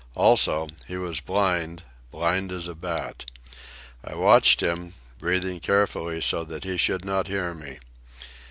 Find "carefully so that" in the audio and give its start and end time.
5.59-6.63